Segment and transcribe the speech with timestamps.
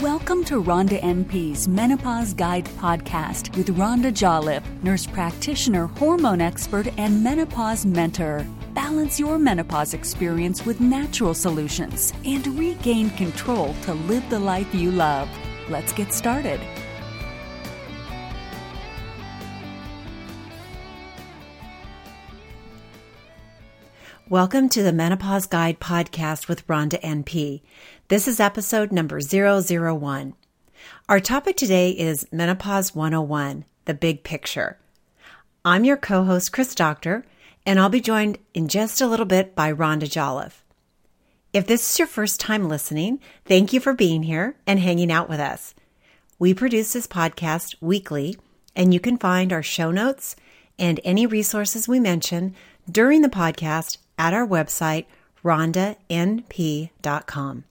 [0.00, 7.22] Welcome to Rhonda NP's Menopause Guide podcast with Rhonda Jolliffe, nurse practitioner, hormone expert, and
[7.22, 8.46] menopause mentor.
[8.72, 14.90] Balance your menopause experience with natural solutions and regain control to live the life you
[14.90, 15.28] love.
[15.68, 16.58] Let's get started.
[24.32, 27.60] Welcome to the Menopause Guide podcast with Rhonda NP.
[28.08, 30.32] This is episode number 001.
[31.06, 34.78] Our topic today is Menopause 101, the big picture.
[35.66, 37.26] I'm your co host, Chris Doctor,
[37.66, 40.64] and I'll be joined in just a little bit by Rhonda Jolliffe.
[41.52, 45.28] If this is your first time listening, thank you for being here and hanging out
[45.28, 45.74] with us.
[46.38, 48.38] We produce this podcast weekly,
[48.74, 50.36] and you can find our show notes
[50.78, 52.54] and any resources we mention
[52.90, 55.04] during the podcast at our website,
[55.44, 57.64] rhondanp.com.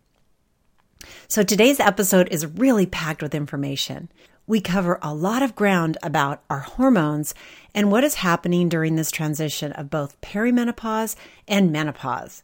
[1.29, 4.11] So today's episode is really packed with information.
[4.45, 7.33] We cover a lot of ground about our hormones
[7.73, 11.15] and what is happening during this transition of both perimenopause
[11.47, 12.43] and menopause.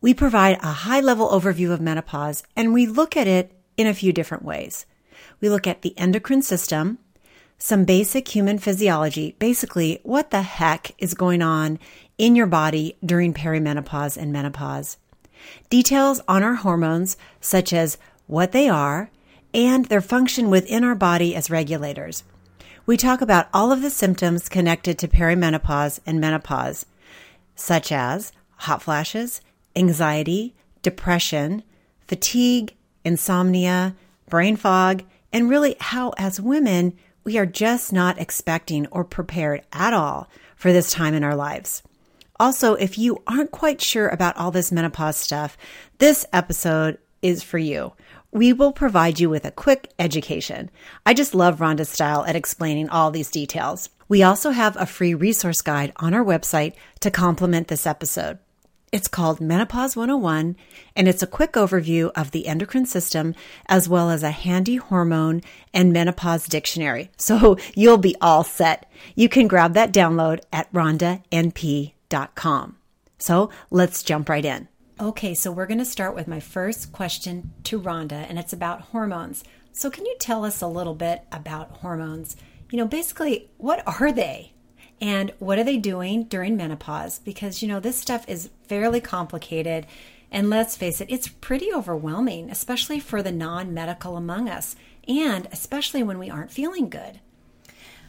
[0.00, 3.94] We provide a high level overview of menopause and we look at it in a
[3.94, 4.86] few different ways.
[5.40, 6.98] We look at the endocrine system,
[7.58, 11.80] some basic human physiology, basically what the heck is going on
[12.22, 14.96] in your body during perimenopause and menopause.
[15.70, 19.10] Details on our hormones, such as what they are
[19.52, 22.22] and their function within our body as regulators.
[22.86, 26.86] We talk about all of the symptoms connected to perimenopause and menopause,
[27.56, 29.40] such as hot flashes,
[29.74, 31.64] anxiety, depression,
[32.06, 32.72] fatigue,
[33.04, 33.96] insomnia,
[34.28, 39.92] brain fog, and really how, as women, we are just not expecting or prepared at
[39.92, 41.82] all for this time in our lives.
[42.42, 45.56] Also, if you aren't quite sure about all this menopause stuff,
[45.98, 47.92] this episode is for you.
[48.32, 50.68] We will provide you with a quick education.
[51.06, 53.90] I just love Rhonda's style at explaining all these details.
[54.08, 58.40] We also have a free resource guide on our website to complement this episode.
[58.90, 60.56] It's called Menopause 101,
[60.96, 63.36] and it's a quick overview of the endocrine system
[63.66, 65.42] as well as a handy hormone
[65.72, 67.12] and menopause dictionary.
[67.18, 68.90] So you'll be all set.
[69.14, 71.92] You can grab that download at rhondanp.com
[72.34, 72.76] com.
[73.18, 74.68] So let's jump right in.
[75.00, 78.82] Okay, so we're going to start with my first question to Rhonda, and it's about
[78.82, 79.42] hormones.
[79.72, 82.36] So, can you tell us a little bit about hormones?
[82.70, 84.52] You know, basically, what are they?
[85.00, 87.18] And what are they doing during menopause?
[87.18, 89.86] Because, you know, this stuff is fairly complicated.
[90.30, 94.76] And let's face it, it's pretty overwhelming, especially for the non medical among us,
[95.08, 97.20] and especially when we aren't feeling good.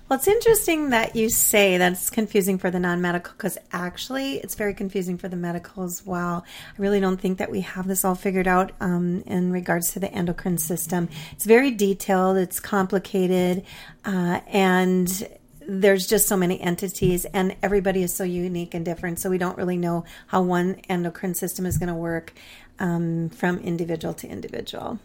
[0.09, 4.53] Well, it's interesting that you say that's confusing for the non medical because actually it's
[4.53, 6.43] very confusing for the medical as well.
[6.77, 9.99] I really don't think that we have this all figured out um, in regards to
[9.99, 11.07] the endocrine system.
[11.31, 13.63] It's very detailed, it's complicated,
[14.03, 15.27] uh, and
[15.65, 19.57] there's just so many entities and everybody is so unique and different so we don't
[19.57, 22.33] really know how one endocrine system is going to work
[22.79, 24.99] um, from individual to individual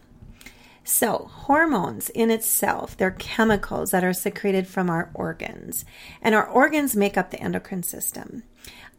[0.89, 5.85] so, hormones in itself, they're chemicals that are secreted from our organs.
[6.21, 8.43] And our organs make up the endocrine system.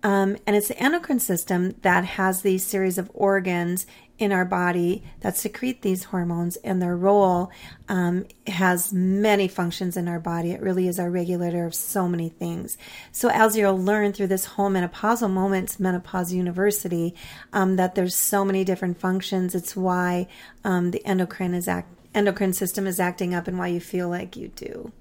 [0.02, 3.86] Um, and it's the endocrine system that has these series of organs
[4.20, 7.50] in our body that secrete these hormones, and their role
[7.88, 10.50] um, has many functions in our body.
[10.50, 12.76] It really is our regulator of so many things.
[13.12, 17.14] So, as you'll learn through this whole menopausal moments, Menopause University,
[17.54, 19.54] um, that there's so many different functions.
[19.54, 20.28] It's why
[20.64, 24.36] um, the endocrine is act- endocrine system is acting up, and why you feel like
[24.36, 24.92] you do.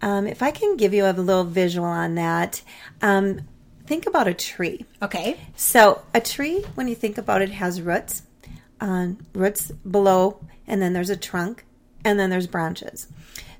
[0.00, 2.62] Um, if I can give you a little visual on that,
[3.02, 3.40] um,
[3.86, 4.84] think about a tree.
[5.00, 5.38] Okay.
[5.56, 8.22] So a tree, when you think about it, has roots,
[8.80, 11.64] uh, roots below, and then there's a trunk,
[12.04, 13.08] and then there's branches.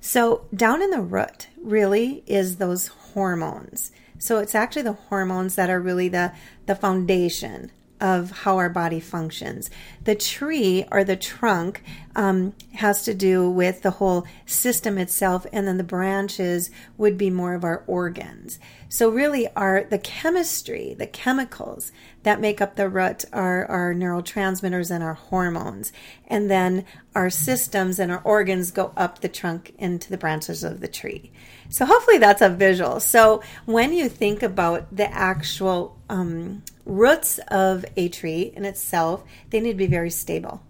[0.01, 3.91] So down in the root really is those hormones.
[4.19, 6.33] So it's actually the hormones that are really the
[6.67, 7.71] the foundation
[8.01, 9.71] of how our body functions.
[10.05, 11.83] The tree or the trunk
[12.15, 17.31] um, has to do with the whole system itself, and then the branches would be
[17.31, 18.59] more of our organs.
[18.89, 21.93] So really, our the chemistry, the chemicals
[22.23, 25.93] that make up the root are our neurotransmitters and our hormones,
[26.27, 26.85] and then
[27.15, 31.33] our systems and our organs go up the trunk into the branches of the tree.
[31.69, 33.01] So hopefully that's a visual.
[33.01, 39.61] So when you think about the actual um, roots of a tree in itself, they
[39.61, 40.63] need to be very stable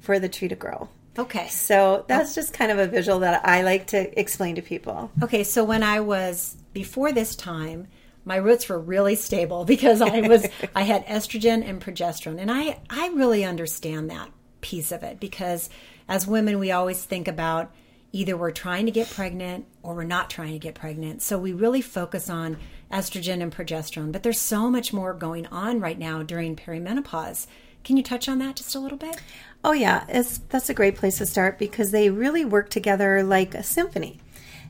[0.00, 0.88] for the tree to grow.
[1.18, 1.48] Okay.
[1.48, 5.10] So that's just kind of a visual that I like to explain to people.
[5.22, 7.86] Okay, so when I was before this time,
[8.24, 12.80] my roots were really stable because I was I had estrogen and progesterone and I
[12.90, 14.30] I really understand that
[14.60, 15.68] piece of it because
[16.08, 17.72] as women, we always think about
[18.12, 21.20] either we're trying to get pregnant or we're not trying to get pregnant.
[21.22, 22.58] So we really focus on
[22.94, 24.12] estrogen and progesterone.
[24.12, 27.46] But there's so much more going on right now during perimenopause.
[27.82, 29.20] Can you touch on that just a little bit?
[29.62, 33.54] Oh yeah, it's that's a great place to start because they really work together like
[33.54, 34.20] a symphony.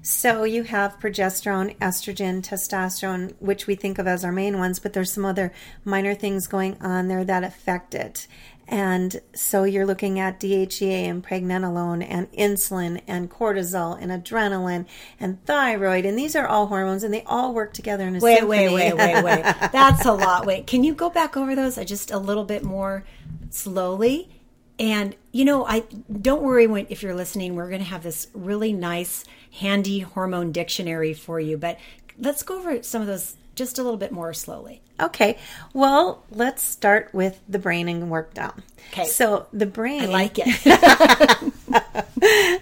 [0.03, 4.93] So you have progesterone, estrogen, testosterone, which we think of as our main ones, but
[4.93, 5.51] there's some other
[5.83, 8.27] minor things going on there that affect it.
[8.67, 14.87] And so you're looking at DHEA and pregnenolone and insulin and cortisol and adrenaline
[15.21, 16.07] and thyroid.
[16.07, 18.69] And these are all hormones and they all work together in a wait, symphony.
[18.69, 19.45] Wait, wait, wait, wait.
[19.45, 19.55] wait.
[19.73, 20.47] That's a lot.
[20.47, 23.05] Wait, can you go back over those just a little bit more
[23.51, 24.31] slowly?
[24.79, 25.85] And you know, I
[26.21, 29.25] don't worry when if you're listening, we're going to have this really nice
[29.61, 31.79] handy hormone dictionary for you, but
[32.19, 34.83] let's go over some of those just a little bit more slowly.
[35.01, 35.39] Okay.
[35.73, 38.63] Well, let's start with the brain and work down.
[38.93, 39.07] Okay.
[39.07, 40.47] So the brain I like it.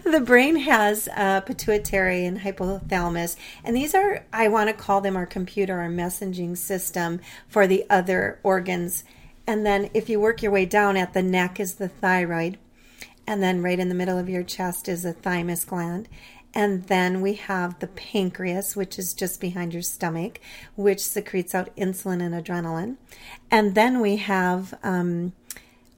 [0.05, 5.17] the brain has a pituitary and hypothalamus, and these are I want to call them
[5.17, 9.05] our computer our messaging system for the other organs
[9.46, 12.58] and then if you work your way down at the neck is the thyroid.
[13.26, 16.08] And then right in the middle of your chest is the thymus gland.
[16.55, 20.39] And then we have the pancreas, which is just behind your stomach,
[20.77, 22.97] which secretes out insulin and adrenaline.
[23.51, 25.33] And then we have, um,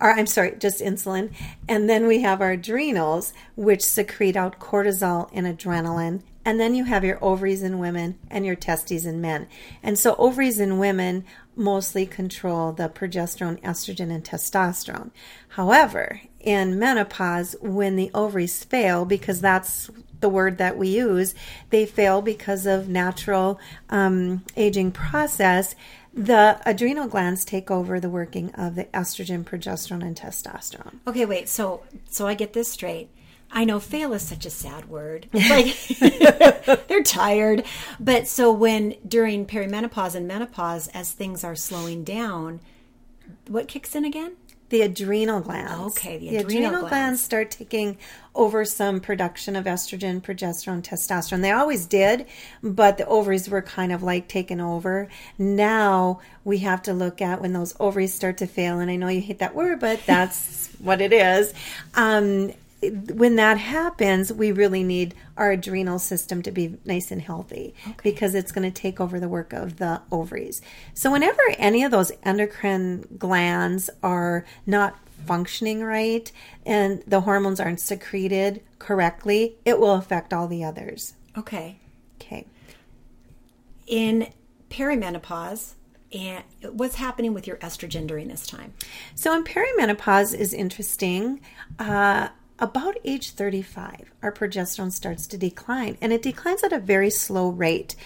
[0.01, 1.33] or I'm sorry, just insulin.
[1.69, 6.23] And then we have our adrenals, which secrete out cortisol and adrenaline.
[6.45, 9.49] And then you have your ovaries in women and your testes in men.
[9.83, 11.25] And so ovaries in women
[11.56, 15.11] mostly control the progesterone, estrogen, and testosterone.
[15.49, 19.91] However, in menopause, when the ovaries fail, because that's
[20.25, 21.35] the word that we use,
[21.69, 23.61] they fail because of natural
[23.91, 25.75] um, aging process.
[26.15, 31.00] The adrenal glands take over the working of the estrogen, progesterone, and testosterone.
[31.06, 31.50] Okay, wait.
[31.50, 33.11] So, so I get this straight
[33.55, 35.29] I know fail is such a sad word.
[35.32, 35.76] like
[36.88, 37.65] they're tired.
[38.00, 42.61] But so when during perimenopause and menopause, as things are slowing down,
[43.47, 44.32] what kicks in again?
[44.70, 45.96] The adrenal glands.
[45.96, 46.90] Okay, the, the adrenal, adrenal glands.
[46.90, 47.99] glands start taking
[48.34, 51.43] over some production of estrogen, progesterone, testosterone.
[51.43, 52.26] They always did,
[52.62, 55.08] but the ovaries were kind of like taken over.
[55.38, 59.08] Now we have to look at when those ovaries start to fail, and I know
[59.08, 61.55] you hate that word, but that's what it is.
[61.94, 62.52] Um,
[62.90, 67.96] when that happens, we really need our adrenal system to be nice and healthy okay.
[68.02, 70.62] because it's going to take over the work of the ovaries.
[70.94, 76.31] So, whenever any of those endocrine glands are not functioning right
[76.66, 81.14] and the hormones aren't secreted correctly, it will affect all the others.
[81.36, 81.78] Okay.
[82.20, 82.46] Okay.
[83.86, 84.28] In
[84.70, 85.75] perimenopause,
[86.12, 88.72] and what's happening with your estrogen during this time?
[89.14, 91.40] So, in perimenopause is interesting.
[91.78, 92.28] Uh,
[92.59, 97.49] about age 35, our progesterone starts to decline, and it declines at a very slow
[97.49, 97.97] rate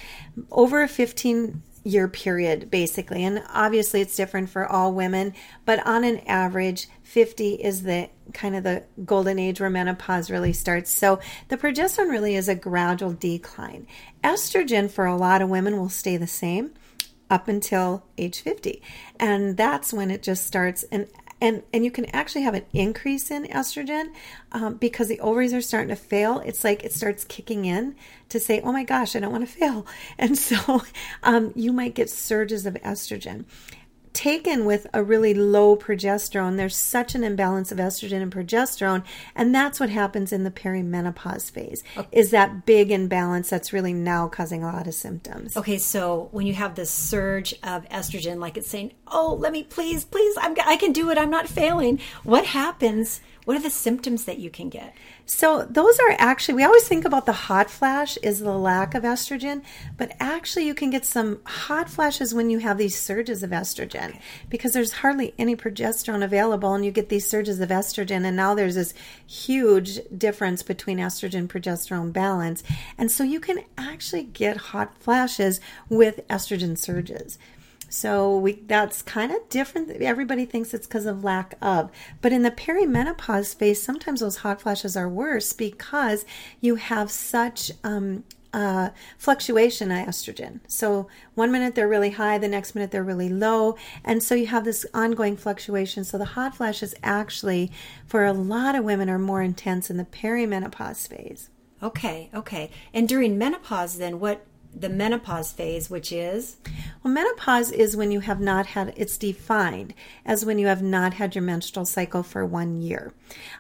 [0.50, 3.24] over a 15 year period, basically.
[3.24, 5.34] And obviously, it's different for all women,
[5.64, 10.52] but on an average, 50 is the kind of the golden age where menopause really
[10.52, 10.90] starts.
[10.90, 13.86] So, the progesterone really is a gradual decline.
[14.22, 16.72] Estrogen for a lot of women will stay the same
[17.30, 18.82] up until age 50.
[19.18, 20.84] And that's when it just starts.
[20.84, 21.08] And
[21.40, 24.12] and and you can actually have an increase in estrogen
[24.52, 26.40] um, because the ovaries are starting to fail.
[26.40, 27.94] It's like it starts kicking in
[28.28, 29.86] to say, "Oh my gosh, I don't want to fail,"
[30.18, 30.82] and so
[31.22, 33.44] um, you might get surges of estrogen
[34.18, 39.04] taken with a really low progesterone, there's such an imbalance of estrogen and progesterone,
[39.36, 41.84] and that's what happens in the perimenopause phase.
[41.96, 42.08] Okay.
[42.10, 45.56] Is that big imbalance that's really now causing a lot of symptoms.
[45.56, 49.62] Okay, so when you have this surge of estrogen, like it's saying, "Oh, let me
[49.62, 51.18] please, please, I'm, I can do it.
[51.18, 53.20] I'm not failing." What happens?
[53.48, 54.94] What are the symptoms that you can get?
[55.24, 59.04] So those are actually we always think about the hot flash is the lack of
[59.04, 59.62] estrogen,
[59.96, 64.10] but actually you can get some hot flashes when you have these surges of estrogen
[64.10, 64.20] okay.
[64.50, 68.54] because there's hardly any progesterone available and you get these surges of estrogen and now
[68.54, 68.92] there's this
[69.26, 72.62] huge difference between estrogen progesterone balance.
[72.98, 77.38] And so you can actually get hot flashes with estrogen surges.
[77.88, 79.90] So we that's kind of different.
[79.90, 81.90] Everybody thinks it's because of lack of.
[82.20, 86.24] But in the perimenopause phase, sometimes those hot flashes are worse because
[86.60, 90.60] you have such um, uh, fluctuation in estrogen.
[90.66, 93.76] So one minute they're really high, the next minute they're really low.
[94.04, 96.04] And so you have this ongoing fluctuation.
[96.04, 97.70] So the hot flashes actually,
[98.06, 101.50] for a lot of women, are more intense in the perimenopause phase.
[101.82, 102.70] Okay, okay.
[102.92, 104.44] And during menopause, then what
[104.80, 106.56] the menopause phase, which is?
[107.02, 109.94] Well, menopause is when you have not had, it's defined
[110.24, 113.12] as when you have not had your menstrual cycle for one year.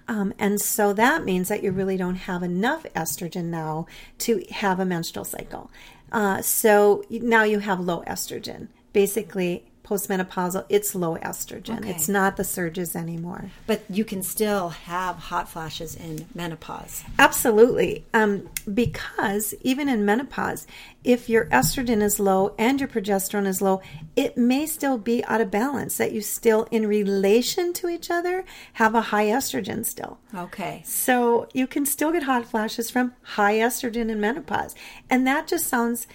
[0.06, 3.86] Um, and so that means that you really don't have enough estrogen now
[4.18, 5.70] to have a menstrual cycle.
[6.10, 8.68] Uh, so now you have low estrogen.
[8.92, 11.78] Basically, postmenopausal, it's low estrogen.
[11.78, 11.90] Okay.
[11.90, 13.50] It's not the surges anymore.
[13.66, 17.04] But you can still have hot flashes in menopause.
[17.18, 18.04] Absolutely.
[18.12, 20.66] Um, because even in menopause,
[21.04, 23.80] if your estrogen is low and your progesterone is low,
[24.14, 28.44] it may still be out of balance, that you still, in relation to each other,
[28.74, 30.18] have a high estrogen still.
[30.34, 30.82] Okay.
[30.84, 34.74] So you can still get hot flashes from high estrogen in menopause.
[35.08, 36.06] And that just sounds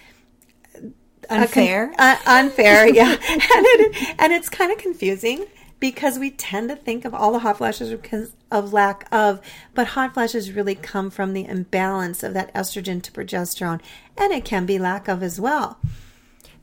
[1.30, 1.92] Unfair.
[1.98, 3.10] uh, unfair, yeah.
[3.10, 5.46] and, it, and it's kind of confusing
[5.80, 9.40] because we tend to think of all the hot flashes because of lack of,
[9.74, 13.80] but hot flashes really come from the imbalance of that estrogen to progesterone,
[14.16, 15.78] and it can be lack of as well.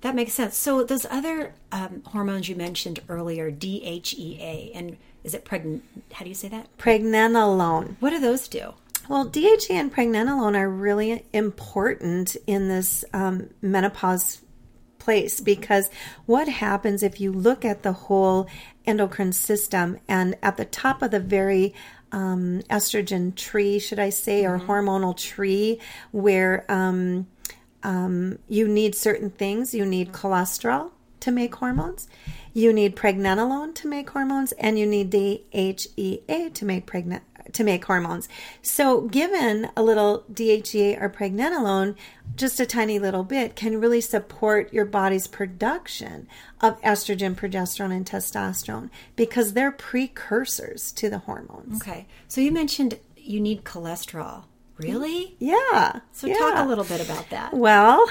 [0.01, 0.57] That makes sense.
[0.57, 5.83] So those other um, hormones you mentioned earlier, DHEA, and is it pregnant?
[6.13, 6.75] How do you say that?
[6.77, 7.97] Pregnenolone.
[7.99, 8.73] What do those do?
[9.07, 14.41] Well, DHEA and pregnenolone are really important in this um, menopause
[15.01, 15.89] place because
[16.25, 18.47] what happens if you look at the whole
[18.85, 21.73] endocrine system and at the top of the very
[22.11, 25.79] um, estrogen tree, should I say, or hormonal tree,
[26.11, 27.27] where um,
[27.83, 30.91] um, you need certain things, you need cholesterol
[31.21, 32.07] to make hormones.
[32.53, 37.85] You need pregnenolone to make hormones, and you need DHEA to make pregnant to make
[37.85, 38.29] hormones.
[38.61, 41.95] So, given a little DHEA or pregnenolone,
[42.35, 46.27] just a tiny little bit, can really support your body's production
[46.59, 51.81] of estrogen, progesterone, and testosterone because they're precursors to the hormones.
[51.81, 52.07] Okay.
[52.27, 54.45] So you mentioned you need cholesterol.
[54.77, 55.35] Really?
[55.39, 55.99] Yeah.
[56.11, 56.35] So yeah.
[56.35, 57.53] talk a little bit about that.
[57.53, 58.07] Well,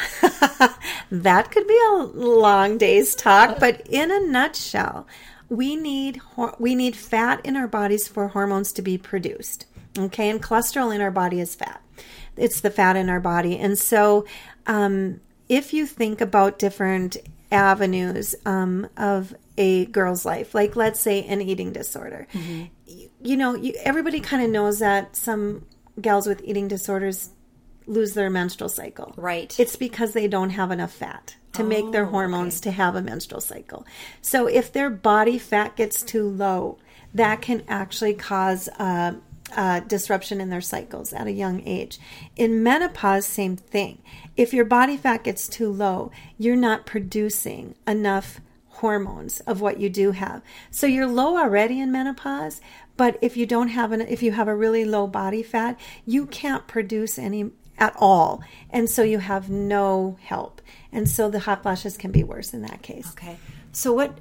[1.11, 5.07] that could be a long day's talk, but in a nutshell,
[5.51, 6.23] we need
[6.59, 9.67] we need fat in our bodies for hormones to be produced.
[9.99, 11.83] Okay, and cholesterol in our body is fat.
[12.37, 14.25] It's the fat in our body, and so
[14.67, 17.17] um, if you think about different
[17.51, 22.29] avenues um, of a girl's life, like let's say an eating disorder,
[22.87, 25.67] you, you know, you, everybody kind of knows that some
[26.01, 27.31] gals with eating disorders
[27.87, 29.15] lose their menstrual cycle.
[29.17, 29.59] Right.
[29.59, 33.41] It's because they don't have enough fat to make their hormones to have a menstrual
[33.41, 33.85] cycle.
[34.23, 36.79] So if their body fat gets too low,
[37.13, 39.15] that can actually cause uh,
[39.57, 41.99] uh, disruption in their cycles at a young age.
[42.37, 44.01] In menopause, same thing.
[44.37, 49.91] If your body fat gets too low, you're not producing enough hormones of what you
[49.91, 50.43] do have.
[50.71, 52.61] So you're low already in menopause,
[52.97, 56.27] but if you don't have an if you have a really low body fat, you
[56.27, 58.43] can't produce any at all.
[58.69, 60.61] And so you have no help.
[60.93, 63.11] And so the hot flashes can be worse in that case.
[63.13, 63.39] Okay.
[63.73, 64.19] So what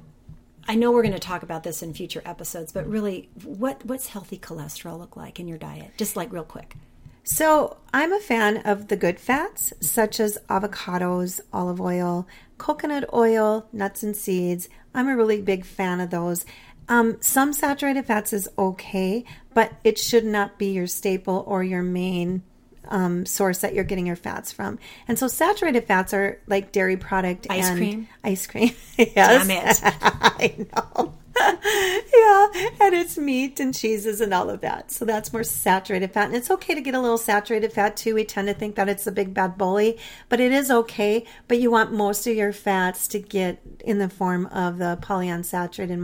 [0.66, 4.08] I know we're going to talk about this in future episodes, but really what what's
[4.08, 5.92] healthy cholesterol look like in your diet?
[5.96, 6.74] Just like real quick.
[7.22, 12.26] So, I'm a fan of the good fats, such as avocados, olive oil,
[12.56, 14.70] coconut oil, nuts and seeds.
[14.94, 16.46] I'm a really big fan of those.
[16.88, 19.24] Um, some saturated fats is okay,
[19.54, 22.42] but it should not be your staple or your main
[22.90, 24.78] um, source that you're getting your fats from.
[25.08, 28.08] And so, saturated fats are like dairy product Ice and cream?
[28.24, 28.72] Ice cream.
[28.98, 29.46] yes.
[29.46, 29.80] Damn it.
[30.02, 31.14] I know.
[31.40, 32.48] yeah,
[32.80, 34.90] and it's meat and cheeses and all of that.
[34.90, 36.26] So that's more saturated fat.
[36.26, 38.14] And it's okay to get a little saturated fat too.
[38.14, 41.24] We tend to think that it's a big bad bully, but it is okay.
[41.48, 45.98] But you want most of your fats to get in the form of the polyunsaturated,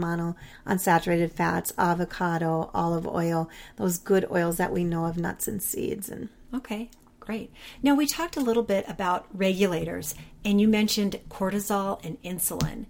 [0.65, 6.09] monounsaturated fats, avocado, olive oil, those good oils that we know of nuts and seeds
[6.09, 6.89] and Okay,
[7.19, 7.51] great.
[7.83, 12.85] Now we talked a little bit about regulators, and you mentioned cortisol and insulin.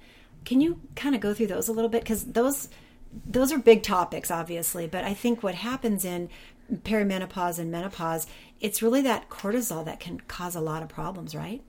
[0.46, 2.70] Can you kind of go through those a little bit because those
[3.26, 4.88] those are big topics, obviously.
[4.88, 6.30] But I think what happens in
[6.72, 8.28] perimenopause and menopause,
[8.60, 11.62] it's really that cortisol that can cause a lot of problems, right?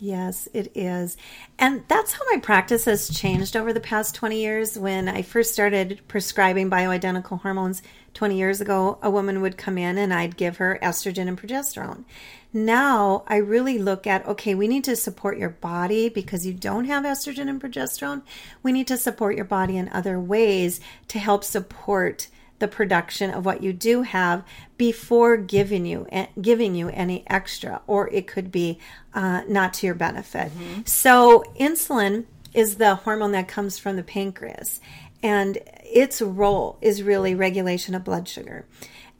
[0.00, 1.16] Yes, it is.
[1.58, 4.78] And that's how my practice has changed over the past 20 years.
[4.78, 7.80] When I first started prescribing bioidentical hormones
[8.12, 12.04] 20 years ago, a woman would come in and I'd give her estrogen and progesterone.
[12.52, 16.84] Now I really look at okay, we need to support your body because you don't
[16.84, 18.22] have estrogen and progesterone.
[18.62, 22.28] We need to support your body in other ways to help support
[22.64, 24.42] the production of what you do have
[24.78, 26.06] before giving you
[26.40, 28.78] giving you any extra, or it could be
[29.12, 30.50] uh, not to your benefit.
[30.86, 34.80] So insulin is the hormone that comes from the pancreas,
[35.22, 38.64] and its role is really regulation of blood sugar.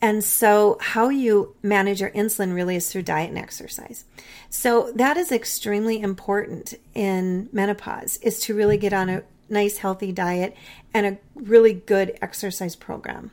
[0.01, 4.05] And so, how you manage your insulin really is through diet and exercise.
[4.51, 10.13] So, that is extremely important in menopause is to really get on a nice healthy
[10.13, 10.57] diet
[10.93, 13.31] and a really good exercise program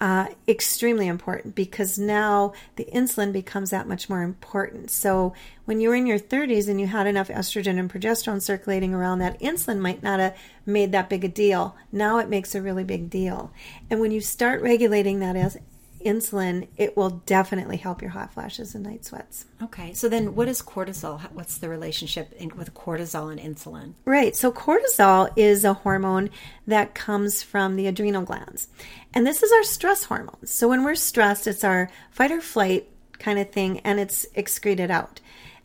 [0.00, 4.90] uh, extremely important because now the insulin becomes that much more important.
[4.90, 5.32] So
[5.64, 9.20] when you were in your 30s and you had enough estrogen and progesterone circulating around,
[9.20, 10.36] that insulin might not have
[10.66, 11.76] made that big a deal.
[11.90, 13.50] Now it makes a really big deal.
[13.88, 15.56] And when you start regulating that as
[16.04, 19.46] insulin, it will definitely help your hot flashes and night sweats.
[19.62, 19.92] Okay.
[19.94, 21.20] So then what is cortisol?
[21.32, 23.94] What's the relationship in, with cortisol and insulin?
[24.04, 24.36] Right.
[24.36, 26.30] So cortisol is a hormone
[26.66, 28.68] that comes from the adrenal glands.
[29.14, 30.46] And this is our stress hormone.
[30.46, 32.88] So when we're stressed, it's our fight or flight
[33.18, 35.20] kind of thing and it's excreted out.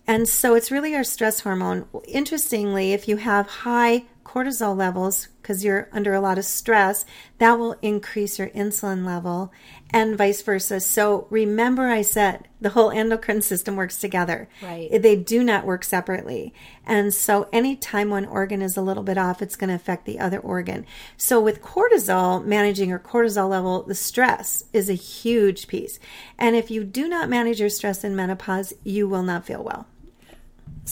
[0.07, 1.85] And so it's really our stress hormone.
[2.07, 7.03] Interestingly, if you have high cortisol levels because you're under a lot of stress,
[7.39, 9.51] that will increase your insulin level
[9.89, 10.79] and vice versa.
[10.79, 14.47] So remember, I said the whole endocrine system works together.
[14.61, 15.01] Right.
[15.01, 16.53] They do not work separately.
[16.85, 20.19] And so anytime one organ is a little bit off, it's going to affect the
[20.19, 20.85] other organ.
[21.17, 25.99] So with cortisol, managing your cortisol level, the stress is a huge piece.
[26.37, 29.87] And if you do not manage your stress in menopause, you will not feel well.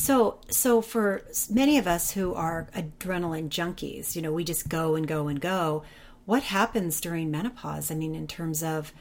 [0.09, 4.95] So, so for many of us who are adrenaline junkies, you know, we just go
[4.95, 5.83] and go and go.
[6.25, 7.91] What happens during menopause?
[7.91, 8.91] I mean, in terms of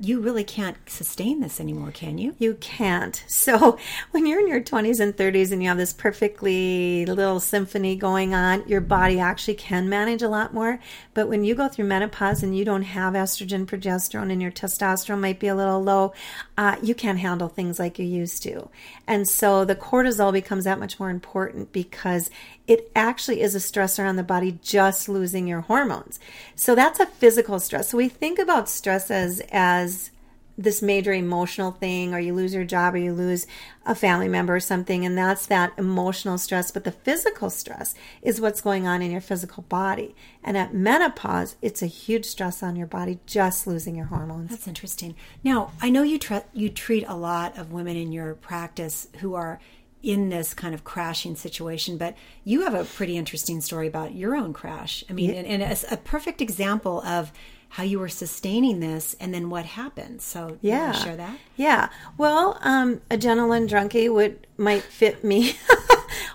[0.00, 2.34] you really can't sustain this anymore, can you?
[2.38, 3.22] You can't.
[3.26, 3.78] So,
[4.10, 8.34] when you're in your 20s and 30s and you have this perfectly little symphony going
[8.34, 10.80] on, your body actually can manage a lot more.
[11.14, 15.20] But when you go through menopause and you don't have estrogen, progesterone, and your testosterone
[15.20, 16.12] might be a little low,
[16.56, 18.68] uh, you can't handle things like you used to.
[19.06, 22.30] And so, the cortisol becomes that much more important because
[22.68, 26.20] it actually is a stressor on the body just losing your hormones.
[26.54, 27.88] So that's a physical stress.
[27.88, 30.10] So we think about stress as as
[30.58, 33.46] this major emotional thing or you lose your job or you lose
[33.86, 38.40] a family member or something and that's that emotional stress but the physical stress is
[38.40, 42.74] what's going on in your physical body and at menopause it's a huge stress on
[42.74, 47.04] your body just losing your hormones that's interesting now i know you tre- you treat
[47.06, 49.60] a lot of women in your practice who are
[50.02, 51.98] in this kind of crashing situation.
[51.98, 55.04] But you have a pretty interesting story about your own crash.
[55.10, 55.36] I mean, yeah.
[55.36, 57.32] and, and a, a, perfect example of
[57.68, 60.22] how you were sustaining this and then what happened.
[60.22, 61.38] So yeah, share that.
[61.56, 61.88] Yeah.
[62.16, 65.54] Well, um, adrenaline drunkie would might fit me.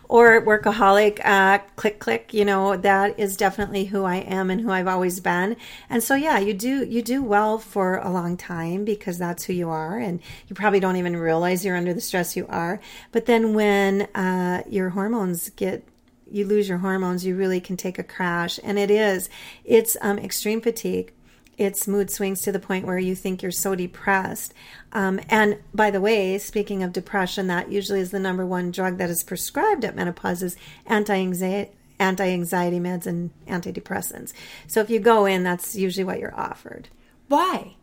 [0.09, 2.33] or workaholic, uh, click click.
[2.33, 5.55] You know that is definitely who I am and who I've always been.
[5.89, 9.53] And so yeah, you do you do well for a long time because that's who
[9.53, 12.79] you are, and you probably don't even realize you're under the stress you are.
[13.11, 15.83] But then when uh, your hormones get
[16.29, 19.29] you lose your hormones, you really can take a crash, and it is
[19.65, 21.11] it's um, extreme fatigue
[21.57, 24.53] it's mood swings to the point where you think you're so depressed.
[24.91, 28.97] Um, and by the way, speaking of depression, that usually is the number one drug
[28.97, 34.33] that is prescribed at menopause is anti-anxiety anti-anxiety meds and antidepressants.
[34.67, 36.89] So if you go in, that's usually what you're offered.
[37.27, 37.75] Why?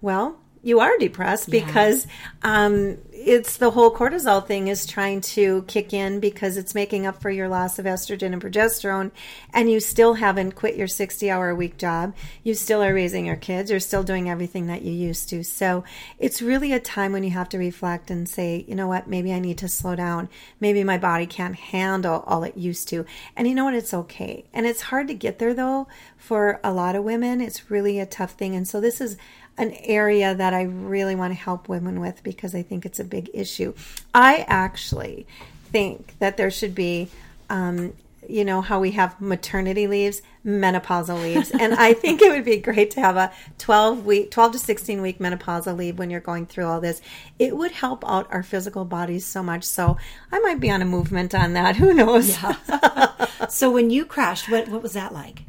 [0.00, 1.64] Well, you are depressed yeah.
[1.64, 2.06] because
[2.42, 7.20] um, it's the whole cortisol thing is trying to kick in because it's making up
[7.20, 9.10] for your loss of estrogen and progesterone
[9.52, 12.14] and you still haven't quit your 60 hour a week job.
[12.42, 13.70] You still are raising your kids.
[13.70, 15.44] You're still doing everything that you used to.
[15.44, 15.84] So
[16.18, 19.08] it's really a time when you have to reflect and say you know what?
[19.08, 20.28] Maybe i need to slow down.
[20.60, 23.04] Maybe my body can't handle all it used to.
[23.36, 23.74] And you know what?
[23.74, 24.44] It's okay.
[24.52, 27.40] And it's hard to get there though for a lot of women.
[27.40, 28.54] It's really a tough thing.
[28.54, 29.16] And so this is
[29.60, 33.04] an area that I really want to help women with because I think it's a
[33.04, 33.74] big issue.
[34.14, 35.26] I actually
[35.70, 37.08] think that there should be,
[37.50, 37.92] um,
[38.26, 41.50] you know, how we have maternity leaves, menopausal leaves.
[41.60, 45.02] and I think it would be great to have a 12 week, 12 to 16
[45.02, 47.02] week menopausal leave when you're going through all this.
[47.38, 49.64] It would help out our physical bodies so much.
[49.64, 49.98] So
[50.32, 51.76] I might be on a movement on that.
[51.80, 52.30] Who knows?
[52.30, 53.26] Yeah.
[53.50, 55.42] so when you crashed, what, what was that like?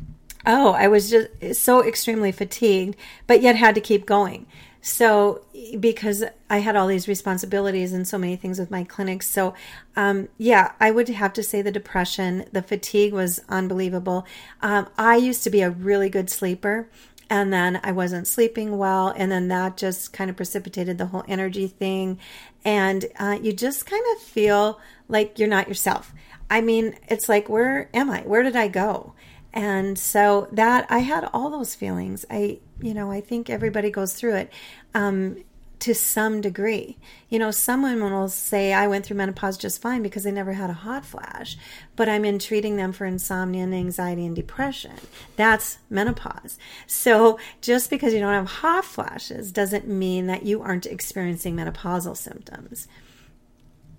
[0.45, 2.95] Oh, I was just so extremely fatigued,
[3.27, 4.47] but yet had to keep going.
[4.83, 5.45] So,
[5.79, 9.27] because I had all these responsibilities and so many things with my clinics.
[9.27, 9.53] So,
[9.95, 14.25] um, yeah, I would have to say the depression, the fatigue was unbelievable.
[14.61, 16.89] Um, I used to be a really good sleeper
[17.31, 21.23] and then I wasn't sleeping well, and then that just kind of precipitated the whole
[21.29, 22.19] energy thing,
[22.65, 26.11] and uh, you just kind of feel like you're not yourself.
[26.49, 28.23] I mean, it's like, where am I?
[28.23, 29.13] Where did I go?
[29.53, 32.25] And so that I had all those feelings.
[32.29, 34.53] I, you know, I think everybody goes through it.
[34.93, 35.43] Um,
[35.81, 36.97] to some degree.
[37.27, 40.53] You know, some women will say, I went through menopause just fine because they never
[40.53, 41.57] had a hot flash,
[41.95, 44.93] but I'm in treating them for insomnia and anxiety and depression.
[45.35, 46.59] That's menopause.
[46.85, 52.15] So just because you don't have hot flashes doesn't mean that you aren't experiencing menopausal
[52.15, 52.87] symptoms.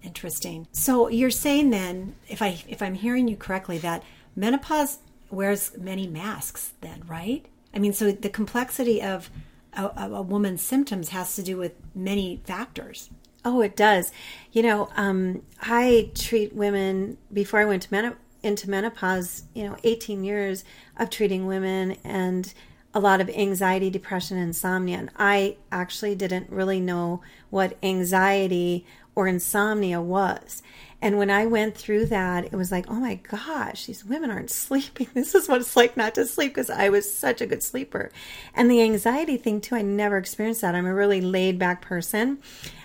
[0.04, 0.68] Interesting.
[0.70, 4.02] So you're saying then, if I if I'm hearing you correctly, that
[4.34, 4.98] menopause
[5.32, 7.46] wears many masks then, right?
[7.74, 9.30] I mean, so the complexity of
[9.72, 13.10] a, a woman's symptoms has to do with many factors.
[13.44, 14.12] Oh, it does.
[14.52, 19.44] You know, um, I treat women before I went to men- into menopause.
[19.54, 20.64] You know, 18 years
[20.96, 22.52] of treating women and
[22.94, 24.98] a lot of anxiety, depression, insomnia.
[24.98, 30.62] And I actually didn't really know what anxiety or insomnia was.
[31.02, 34.50] And when I went through that, it was like, oh my gosh, these women aren't
[34.64, 35.08] sleeping.
[35.12, 38.12] This is what it's like not to sleep because I was such a good sleeper.
[38.54, 40.76] And the anxiety thing, too, I never experienced that.
[40.76, 42.38] I'm a really laid back person.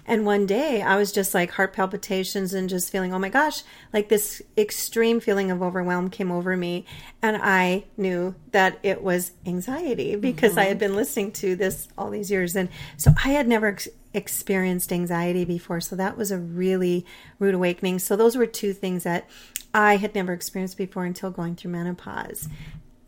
[0.08, 3.62] And one day I was just like heart palpitations and just feeling, oh my gosh,
[3.94, 6.86] like this extreme feeling of overwhelm came over me.
[7.22, 10.60] And I knew that it was anxiety because mm-hmm.
[10.62, 12.56] I had been listening to this all these years.
[12.56, 15.82] And so I had never ex- experienced anxiety before.
[15.82, 17.06] So that was a really
[17.38, 18.00] rude awakening.
[18.08, 19.30] So those were two things that
[19.74, 22.48] I had never experienced before until going through menopause.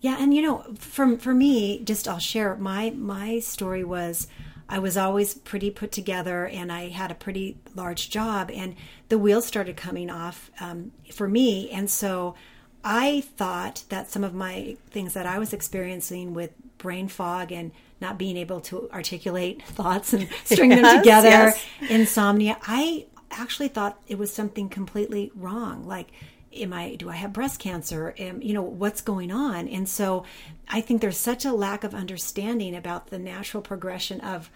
[0.02, 4.28] Yeah, and you know, for for me, just I'll share my my story was
[4.70, 8.76] I was always pretty put together and I had a pretty large job, and
[9.10, 11.70] the wheels started coming off um, for me.
[11.72, 12.36] And so
[12.84, 17.72] I thought that some of my things that I was experiencing with brain fog and
[18.00, 21.66] not being able to articulate thoughts and string yes, them together, yes.
[21.90, 25.86] insomnia, I actually thought it was something completely wrong.
[25.86, 26.12] Like,
[26.52, 30.24] am i do i have breast cancer am, you know what's going on and so
[30.68, 34.50] i think there's such a lack of understanding about the natural progression of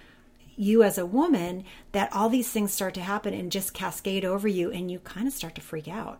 [0.55, 4.47] you as a woman that all these things start to happen and just cascade over
[4.47, 6.19] you and you kind of start to freak out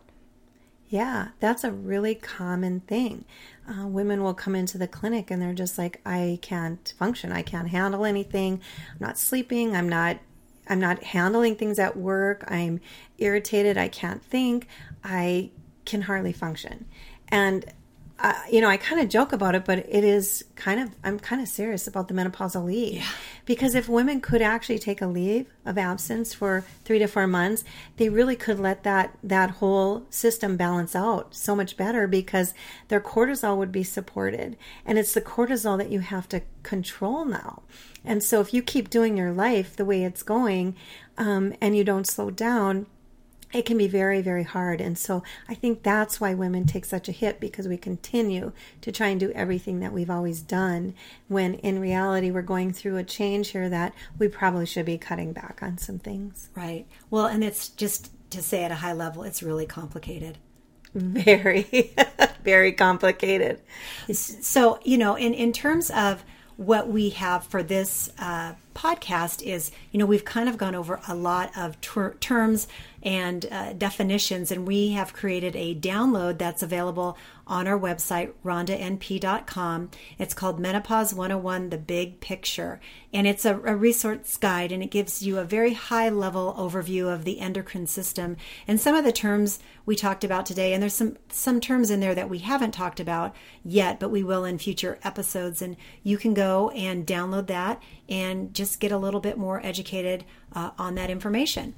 [0.94, 3.24] yeah, that's a really common thing.
[3.68, 7.32] Uh, women will come into the clinic and they're just like, I can't function.
[7.32, 8.60] I can't handle anything.
[8.92, 9.74] I'm not sleeping.
[9.74, 10.18] I'm not.
[10.68, 12.44] I'm not handling things at work.
[12.48, 12.80] I'm
[13.18, 13.76] irritated.
[13.76, 14.66] I can't think.
[15.02, 15.50] I
[15.84, 16.86] can hardly function.
[17.28, 17.64] And
[18.16, 21.18] uh, you know, I kind of joke about it, but it is kind of, I'm
[21.18, 22.94] kind of serious about the menopausal leave.
[22.94, 23.08] Yeah.
[23.44, 27.64] Because if women could actually take a leave of absence for three to four months,
[27.96, 32.54] they really could let that, that whole system balance out so much better because
[32.86, 34.56] their cortisol would be supported.
[34.86, 37.62] And it's the cortisol that you have to control now.
[38.04, 40.76] And so if you keep doing your life the way it's going
[41.18, 42.86] um, and you don't slow down,
[43.54, 44.80] it can be very, very hard.
[44.80, 48.90] And so I think that's why women take such a hit because we continue to
[48.90, 50.94] try and do everything that we've always done
[51.28, 55.32] when in reality we're going through a change here that we probably should be cutting
[55.32, 56.48] back on some things.
[56.56, 56.86] Right.
[57.10, 60.38] Well, and it's just to say at a high level, it's really complicated.
[60.92, 61.94] Very,
[62.42, 63.60] very complicated.
[64.12, 66.24] So, you know, in, in terms of
[66.56, 71.00] what we have for this uh, podcast is, you know, we've kind of gone over
[71.08, 72.68] a lot of ter- terms
[73.02, 79.90] and uh, definitions, and we have created a download that's available on our website, rhondanp.com.
[80.18, 82.80] It's called Menopause 101 The Big Picture,
[83.12, 87.12] and it's a, a resource guide, and it gives you a very high level overview
[87.12, 90.72] of the endocrine system and some of the terms we talked about today.
[90.72, 94.22] And there's some, some terms in there that we haven't talked about yet, but we
[94.22, 95.60] will in future episodes.
[95.60, 100.24] And you can go and download that and just get a little bit more educated
[100.52, 101.74] uh, on that information.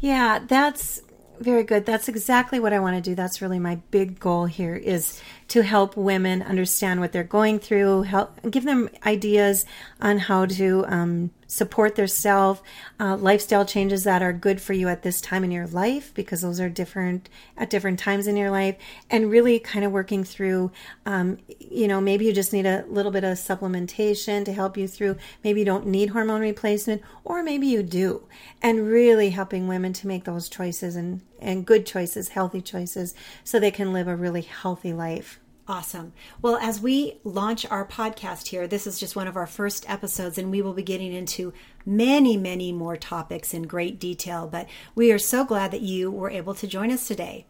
[0.00, 1.00] Yeah, that's
[1.40, 1.86] very good.
[1.86, 3.14] That's exactly what I want to do.
[3.14, 5.20] That's really my big goal here is
[5.54, 9.64] to help women understand what they're going through, help give them ideas
[10.00, 12.60] on how to um, support their self,
[12.98, 16.40] uh, lifestyle changes that are good for you at this time in your life because
[16.40, 18.74] those are different at different times in your life,
[19.08, 20.72] and really kind of working through.
[21.06, 24.88] Um, you know, maybe you just need a little bit of supplementation to help you
[24.88, 25.18] through.
[25.44, 28.26] Maybe you don't need hormone replacement, or maybe you do,
[28.60, 33.14] and really helping women to make those choices and and good choices, healthy choices,
[33.44, 35.38] so they can live a really healthy life.
[35.66, 36.12] Awesome.
[36.42, 40.36] Well, as we launch our podcast here, this is just one of our first episodes,
[40.36, 41.54] and we will be getting into
[41.86, 44.46] many, many more topics in great detail.
[44.46, 47.46] But we are so glad that you were able to join us today.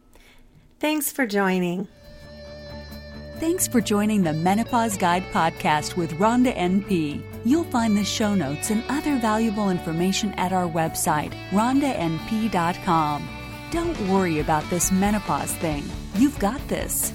[0.78, 1.88] Thanks for joining.
[3.40, 7.20] Thanks for joining the Menopause Guide podcast with Rhonda NP.
[7.44, 13.28] You'll find the show notes and other valuable information at our website, rhondanp.com.
[13.72, 15.82] Don't worry about this menopause thing.
[16.14, 17.12] You've got this.